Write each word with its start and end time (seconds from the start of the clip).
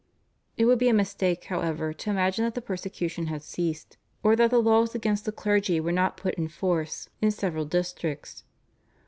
It 0.57 0.65
would 0.65 0.79
be 0.79 0.89
a 0.89 0.95
mistake, 0.95 1.43
however, 1.43 1.93
to 1.93 2.09
imagine 2.09 2.43
that 2.43 2.55
the 2.55 2.59
persecution 2.61 3.27
had 3.27 3.43
ceased, 3.43 3.97
or 4.23 4.35
that 4.35 4.49
the 4.49 4.57
laws 4.59 4.95
against 4.95 5.25
the 5.25 5.31
clergy 5.31 5.79
were 5.79 5.91
not 5.91 6.17
put 6.17 6.33
in 6.39 6.47
force 6.47 7.07
in 7.21 7.29
several 7.29 7.65
districts. 7.65 8.43